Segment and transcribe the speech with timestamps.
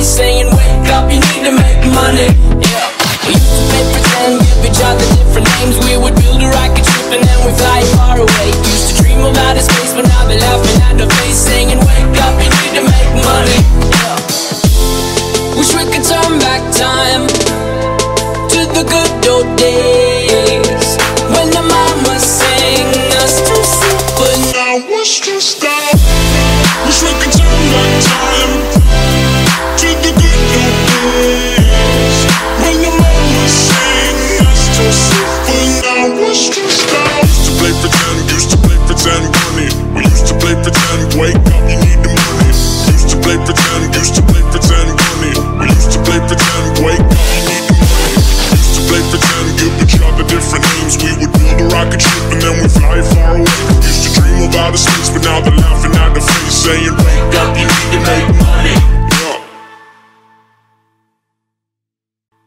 [0.00, 2.28] face, saying, Wake up, you need to make money.
[2.60, 2.88] Yeah.
[3.26, 5.76] We used to play pretend, give each other different names.
[5.86, 6.19] We would
[41.20, 41.49] wake